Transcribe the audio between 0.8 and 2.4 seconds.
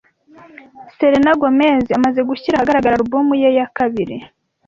Selena Gomez amaze